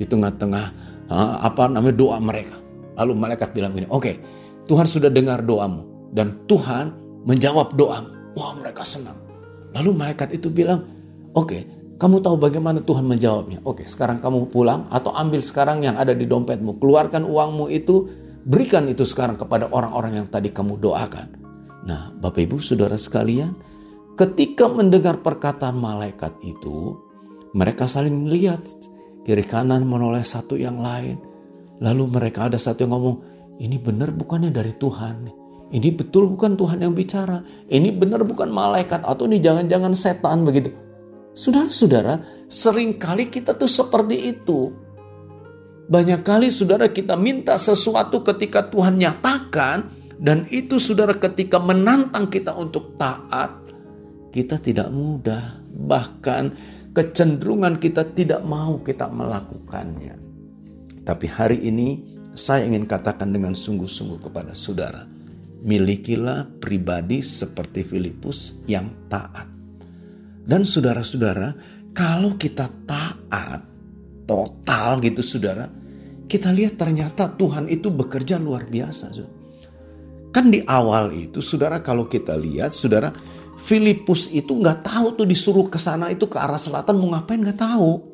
[0.00, 0.66] di tengah-tengah
[1.12, 2.63] uh, apa namanya doa mereka
[2.94, 4.14] Lalu malaikat bilang ini, oke, okay,
[4.70, 6.94] Tuhan sudah dengar doamu dan Tuhan
[7.26, 8.00] menjawab doa.
[8.34, 9.18] Wah mereka senang.
[9.74, 10.86] Lalu malaikat itu bilang,
[11.34, 11.62] oke, okay,
[11.94, 13.62] Kamu tahu bagaimana Tuhan menjawabnya?
[13.62, 16.82] Oke, sekarang kamu pulang atau ambil sekarang yang ada di dompetmu.
[16.82, 18.10] Keluarkan uangmu itu,
[18.42, 21.38] berikan itu sekarang kepada orang-orang yang tadi kamu doakan.
[21.86, 23.54] Nah, Bapak Ibu, Saudara sekalian,
[24.18, 26.98] ketika mendengar perkataan malaikat itu,
[27.54, 28.66] mereka saling melihat
[29.22, 31.14] kiri kanan menoleh satu yang lain.
[31.82, 33.16] Lalu mereka ada satu yang ngomong,
[33.58, 35.30] ini benar bukannya dari Tuhan.
[35.74, 37.42] Ini betul bukan Tuhan yang bicara.
[37.66, 40.70] Ini benar bukan malaikat atau ini jangan-jangan setan begitu.
[41.34, 44.70] Saudara-saudara, sering kali kita tuh seperti itu.
[45.90, 52.54] Banyak kali saudara kita minta sesuatu ketika Tuhan nyatakan dan itu saudara ketika menantang kita
[52.54, 53.50] untuk taat,
[54.30, 55.58] kita tidak mudah.
[55.74, 56.44] Bahkan
[56.94, 60.23] kecenderungan kita tidak mau kita melakukannya.
[61.04, 62.00] Tapi hari ini
[62.32, 65.04] saya ingin katakan dengan sungguh-sungguh kepada saudara,
[65.62, 69.46] milikilah pribadi seperti Filipus yang taat.
[70.44, 71.54] Dan saudara-saudara,
[71.92, 73.60] kalau kita taat
[74.24, 75.68] total gitu saudara,
[76.24, 79.12] kita lihat ternyata Tuhan itu bekerja luar biasa.
[80.34, 83.12] Kan di awal itu saudara kalau kita lihat saudara,
[83.64, 87.60] Filipus itu nggak tahu tuh disuruh ke sana itu ke arah selatan mau ngapain nggak
[87.60, 88.13] tahu.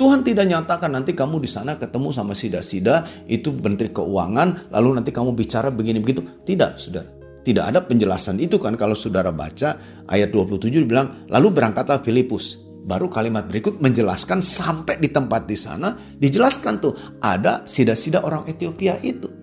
[0.00, 5.12] Tuhan tidak nyatakan nanti kamu di sana ketemu sama sida-sida itu menteri keuangan lalu nanti
[5.12, 6.24] kamu bicara begini begitu.
[6.40, 7.04] Tidak, saudara.
[7.44, 9.76] Tidak ada penjelasan itu kan kalau saudara baca
[10.08, 12.56] ayat 27 bilang lalu berangkatlah Filipus.
[12.80, 18.96] Baru kalimat berikut menjelaskan sampai di tempat di sana dijelaskan tuh ada sida-sida orang Ethiopia
[19.04, 19.39] itu.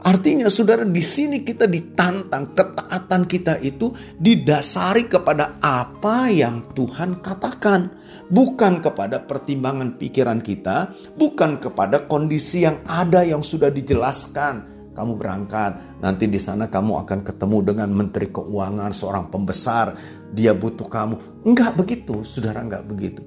[0.00, 8.00] Artinya saudara di sini kita ditantang ketaatan kita itu didasari kepada apa yang Tuhan katakan.
[8.30, 16.02] Bukan kepada pertimbangan pikiran kita, bukan kepada kondisi yang ada yang sudah dijelaskan kamu berangkat,
[16.02, 19.94] nanti di sana kamu akan ketemu dengan menteri keuangan, seorang pembesar,
[20.34, 21.46] dia butuh kamu.
[21.46, 23.22] Enggak begitu, saudara enggak begitu.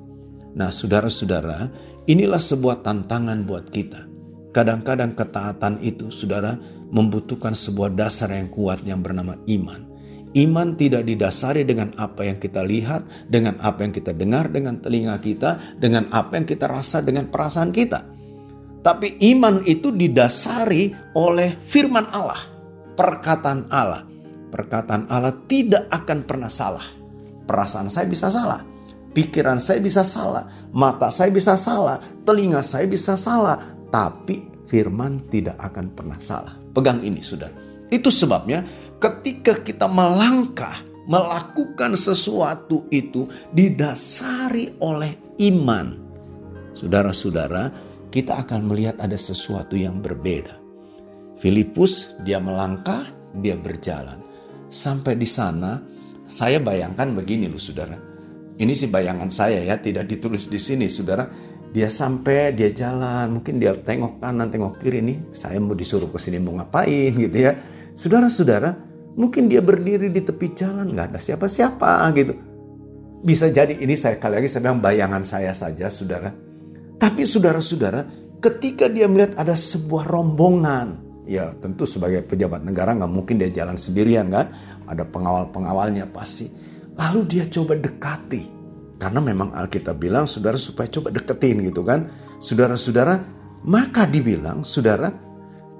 [0.53, 1.71] Nah, saudara-saudara,
[2.05, 4.12] inilah sebuah tantangan buat kita.
[4.53, 6.55] Kadang-kadang ketaatan itu, saudara,
[6.93, 9.89] membutuhkan sebuah dasar yang kuat yang bernama iman.
[10.33, 15.17] Iman tidak didasari dengan apa yang kita lihat, dengan apa yang kita dengar dengan telinga
[15.21, 18.13] kita, dengan apa yang kita rasa dengan perasaan kita
[18.83, 22.43] tapi iman itu didasari oleh firman Allah,
[22.99, 24.03] perkataan Allah.
[24.51, 26.83] Perkataan Allah tidak akan pernah salah.
[27.47, 28.59] Perasaan saya bisa salah,
[29.15, 33.57] pikiran saya bisa salah, mata saya bisa salah, telinga saya bisa salah,
[33.93, 36.57] tapi firman tidak akan pernah salah.
[36.73, 37.53] Pegang ini, sudah.
[37.93, 38.65] Itu sebabnya
[38.97, 46.01] ketika kita melangkah melakukan sesuatu itu didasari oleh iman.
[46.73, 47.69] Saudara-saudara,
[48.09, 50.57] kita akan melihat ada sesuatu yang berbeda.
[51.37, 53.05] Filipus dia melangkah,
[53.43, 54.17] dia berjalan.
[54.73, 55.77] Sampai di sana,
[56.25, 57.99] saya bayangkan begini loh saudara.
[58.53, 61.25] Ini sih bayangan saya ya, tidak ditulis di sini saudara.
[61.73, 65.17] Dia sampai, dia jalan, mungkin dia tengok kanan, tengok kiri nih.
[65.33, 67.57] Saya mau disuruh ke sini mau ngapain gitu ya.
[67.97, 68.77] Saudara-saudara,
[69.17, 72.33] mungkin dia berdiri di tepi jalan, nggak ada siapa-siapa gitu.
[73.25, 76.53] Bisa jadi ini saya kali lagi sedang bayangan saya saja saudara
[77.03, 78.07] tapi saudara-saudara,
[78.39, 83.75] ketika dia melihat ada sebuah rombongan, ya tentu sebagai pejabat negara nggak mungkin dia jalan
[83.75, 84.55] sendirian kan,
[84.87, 86.47] ada pengawal-pengawalnya pasti.
[86.95, 88.43] Lalu dia coba dekati,
[89.03, 92.07] karena memang Alkitab bilang saudara supaya coba deketin gitu kan,
[92.39, 93.19] saudara-saudara.
[93.67, 95.11] Maka dibilang, saudara,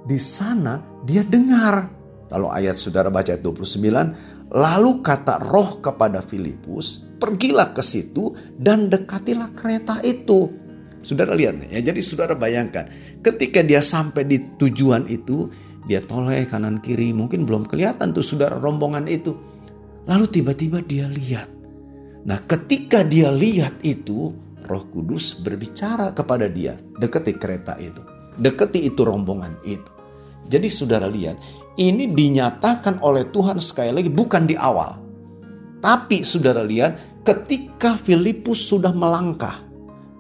[0.03, 1.87] di sana dia dengar.
[2.27, 8.91] Kalau ayat saudara baca ayat 29, lalu kata roh kepada Filipus, pergilah ke situ dan
[8.91, 10.51] dekatilah kereta itu.
[11.03, 12.91] Saudara lihat ya, jadi saudara bayangkan
[13.23, 15.47] ketika dia sampai di tujuan itu,
[15.87, 19.31] dia toleh kanan kiri, mungkin belum kelihatan tuh saudara rombongan itu.
[20.07, 21.52] Lalu tiba-tiba dia lihat.
[22.23, 24.31] Nah ketika dia lihat itu,
[24.63, 27.99] roh kudus berbicara kepada dia, deketi kereta itu.
[28.39, 29.91] Deketi itu rombongan itu.
[30.47, 31.39] Jadi saudara lihat,
[31.79, 34.99] ini dinyatakan oleh Tuhan sekali lagi bukan di awal.
[35.83, 39.59] Tapi saudara lihat, ketika Filipus sudah melangkah,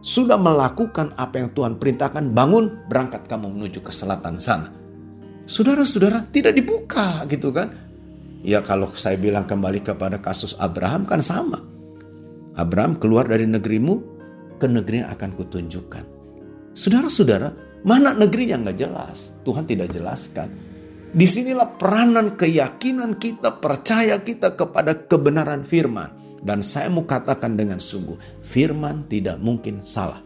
[0.03, 4.67] sudah melakukan apa yang Tuhan perintahkan, bangun, berangkat kamu menuju ke selatan sana.
[5.47, 7.71] Saudara-saudara, tidak dibuka gitu kan.
[8.43, 11.72] Ya kalau saya bilang kembali kepada kasus Abraham kan sama.
[12.53, 14.13] Abraham keluar dari negerimu,
[14.61, 16.03] ke negeri yang akan kutunjukkan.
[16.77, 17.49] Saudara-saudara,
[17.85, 19.33] mana negeri yang gak jelas?
[19.41, 20.49] Tuhan tidak jelaskan.
[21.13, 26.09] Di sinilah peranan keyakinan kita, percaya kita kepada kebenaran firman.
[26.43, 30.19] Dan saya mau katakan dengan sungguh, firman tidak mungkin salah.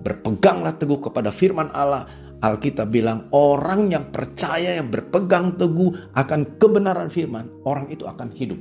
[0.00, 2.08] Berpeganglah teguh kepada firman Allah.
[2.44, 8.60] Alkitab bilang orang yang percaya yang berpegang teguh akan kebenaran firman, orang itu akan hidup.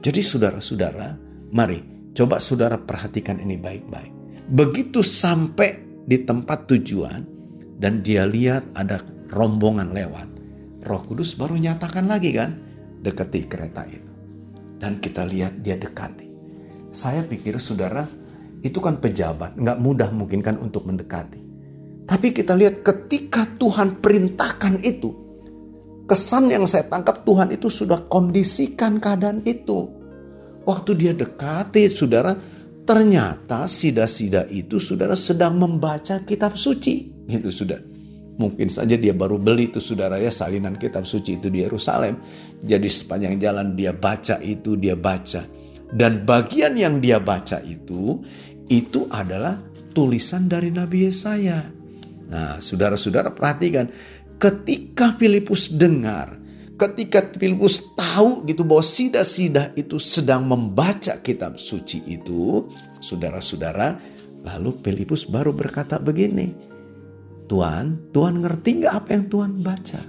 [0.00, 4.12] Jadi saudara-saudara, mari Coba saudara perhatikan ini baik-baik.
[4.50, 7.22] Begitu sampai di tempat tujuan
[7.78, 8.98] dan dia lihat ada
[9.30, 10.28] rombongan lewat.
[10.82, 12.58] Roh Kudus baru nyatakan lagi kan,
[13.04, 14.10] dekati kereta itu.
[14.80, 16.26] Dan kita lihat dia dekati.
[16.90, 18.02] Saya pikir saudara,
[18.64, 21.38] itu kan pejabat, nggak mudah mungkin kan untuk mendekati.
[22.10, 25.14] Tapi kita lihat ketika Tuhan perintahkan itu,
[26.10, 29.99] kesan yang saya tangkap Tuhan itu sudah kondisikan keadaan itu.
[30.70, 32.30] Waktu dia dekati, saudara,
[32.86, 37.26] ternyata sida-sida itu saudara sedang membaca kitab suci.
[37.26, 37.82] Itu sudah.
[38.38, 42.22] Mungkin saja dia baru beli itu saudara ya salinan kitab suci itu di Yerusalem.
[42.62, 45.42] Jadi sepanjang jalan dia baca itu, dia baca.
[45.90, 48.22] Dan bagian yang dia baca itu,
[48.70, 49.58] itu adalah
[49.90, 51.66] tulisan dari Nabi Yesaya.
[52.30, 53.90] Nah, saudara-saudara perhatikan,
[54.38, 56.39] ketika Filipus dengar,
[56.80, 62.72] ketika Filipus tahu gitu bahwa sida-sida itu sedang membaca kitab suci itu,
[63.04, 64.00] saudara-saudara,
[64.48, 66.56] lalu Filipus baru berkata begini,
[67.52, 70.02] Tuhan, Tuhan ngerti nggak apa yang Tuhan baca?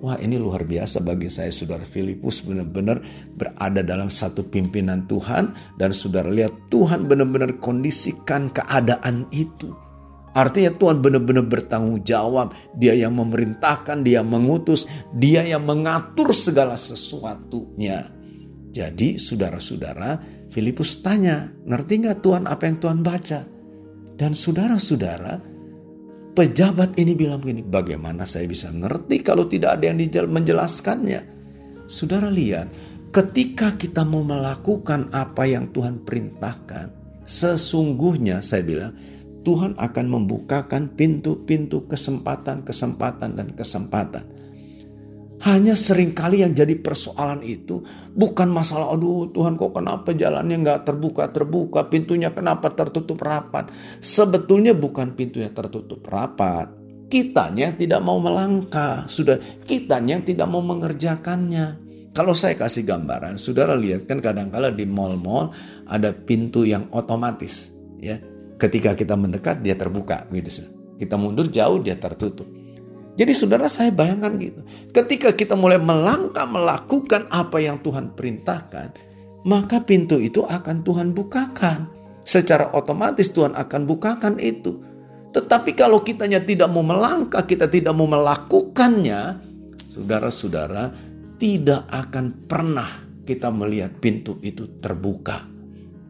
[0.00, 3.04] Wah ini luar biasa bagi saya saudara Filipus benar-benar
[3.36, 9.76] berada dalam satu pimpinan Tuhan dan saudara lihat Tuhan benar-benar kondisikan keadaan itu.
[10.30, 12.54] Artinya Tuhan benar-benar bertanggung jawab.
[12.78, 18.10] Dia yang memerintahkan, dia mengutus, dia yang mengatur segala sesuatunya.
[18.70, 23.40] Jadi saudara-saudara Filipus tanya, ngerti nggak Tuhan apa yang Tuhan baca?
[24.14, 25.50] Dan saudara-saudara
[26.30, 29.98] Pejabat ini bilang begini, bagaimana saya bisa ngerti kalau tidak ada yang
[30.30, 31.20] menjelaskannya?
[31.90, 32.70] Saudara lihat,
[33.10, 36.94] ketika kita mau melakukan apa yang Tuhan perintahkan,
[37.26, 38.94] sesungguhnya saya bilang,
[39.40, 44.40] Tuhan akan membukakan pintu-pintu kesempatan-kesempatan dan kesempatan
[45.40, 47.80] hanya sering kali yang jadi persoalan itu
[48.12, 53.72] bukan masalah aduh Tuhan kok kenapa jalannya nggak terbuka-terbuka, pintunya kenapa tertutup rapat.
[54.04, 56.68] Sebetulnya bukan pintunya tertutup rapat.
[57.08, 61.88] Kitanya tidak mau melangkah, sudah kitanya tidak mau mengerjakannya.
[62.12, 65.56] Kalau saya kasih gambaran, saudara lihat kan kadang-kala di mall-mall
[65.88, 68.20] ada pintu yang otomatis, ya.
[68.60, 70.68] Ketika kita mendekat dia terbuka, gitu.
[71.00, 72.44] Kita mundur jauh dia tertutup.
[73.16, 74.60] Jadi saudara saya bayangkan gitu.
[74.92, 78.88] Ketika kita mulai melangkah melakukan apa yang Tuhan perintahkan,
[79.48, 81.88] maka pintu itu akan Tuhan bukakan.
[82.24, 84.80] Secara otomatis Tuhan akan bukakan itu.
[85.32, 89.40] Tetapi kalau kitanya tidak mau melangkah, kita tidak mau melakukannya,
[89.88, 90.92] saudara-saudara,
[91.40, 95.49] tidak akan pernah kita melihat pintu itu terbuka.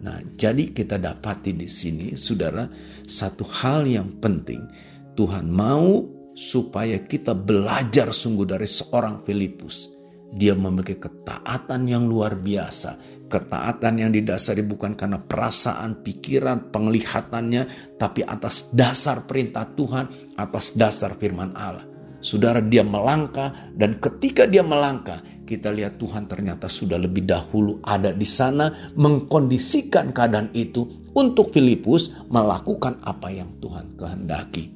[0.01, 2.65] Nah, jadi kita dapati di sini, saudara,
[3.05, 4.65] satu hal yang penting.
[5.13, 9.93] Tuhan mau supaya kita belajar sungguh dari seorang Filipus.
[10.33, 13.21] Dia memiliki ketaatan yang luar biasa.
[13.31, 21.15] Ketaatan yang didasari bukan karena perasaan, pikiran, penglihatannya, tapi atas dasar perintah Tuhan, atas dasar
[21.21, 21.87] firman Allah.
[22.21, 28.15] Saudara dia melangkah dan ketika dia melangkah kita lihat Tuhan ternyata sudah lebih dahulu ada
[28.15, 34.71] di sana mengkondisikan keadaan itu untuk Filipus melakukan apa yang Tuhan kehendaki.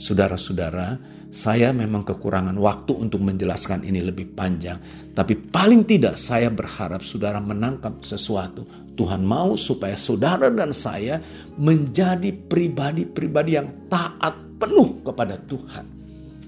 [0.00, 0.96] Saudara-saudara,
[1.28, 4.80] saya memang kekurangan waktu untuk menjelaskan ini lebih panjang,
[5.12, 8.64] tapi paling tidak saya berharap saudara menangkap sesuatu.
[8.96, 11.20] Tuhan mau supaya saudara dan saya
[11.60, 15.84] menjadi pribadi-pribadi yang taat penuh kepada Tuhan.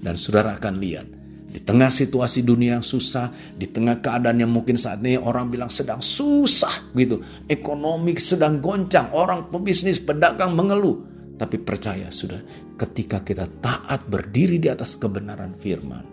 [0.01, 1.18] Dan saudara akan lihat,
[1.49, 5.73] di tengah situasi dunia yang susah, di tengah keadaan yang mungkin saat ini orang bilang
[5.73, 11.09] sedang susah gitu, ekonomi sedang goncang, orang pebisnis, pedagang mengeluh.
[11.39, 12.39] Tapi percaya sudah,
[12.77, 16.05] ketika kita taat berdiri di atas kebenaran firman,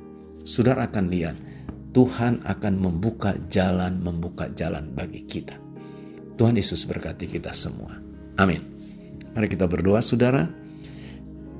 [0.46, 1.36] saudara akan lihat
[1.92, 5.56] Tuhan akan membuka jalan, membuka jalan bagi kita.
[6.36, 7.96] Tuhan Yesus berkati kita semua.
[8.36, 8.60] Amin.
[9.32, 10.44] Mari kita berdoa saudara.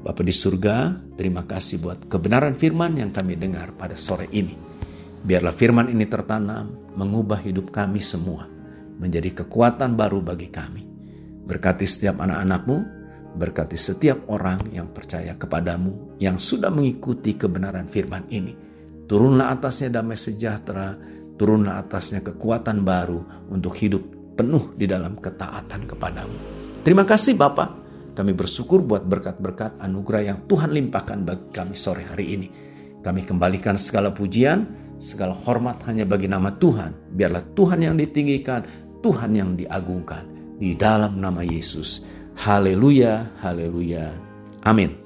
[0.06, 4.54] Bapak di surga, terima kasih buat kebenaran firman yang kami dengar pada sore ini.
[5.26, 8.46] Biarlah firman ini tertanam, mengubah hidup kami semua,
[9.02, 10.86] menjadi kekuatan baru bagi kami.
[11.42, 12.96] Berkati setiap anak-anakmu,
[13.36, 18.56] Berkati setiap orang yang percaya kepadamu, yang sudah mengikuti kebenaran firman ini.
[19.04, 20.96] Turunlah atasnya damai sejahtera,
[21.36, 24.00] turunlah atasnya kekuatan baru untuk hidup
[24.40, 26.38] penuh di dalam ketaatan kepadamu.
[26.80, 27.85] Terima kasih Bapak.
[28.16, 32.48] Kami bersyukur buat berkat-berkat anugerah yang Tuhan limpahkan bagi kami sore hari ini.
[33.04, 34.64] Kami kembalikan segala pujian,
[34.96, 37.12] segala hormat hanya bagi nama Tuhan.
[37.12, 38.64] Biarlah Tuhan yang ditinggikan,
[39.04, 40.24] Tuhan yang diagungkan.
[40.56, 42.00] Di dalam nama Yesus.
[42.40, 44.16] Haleluya, haleluya.
[44.64, 45.05] Amin.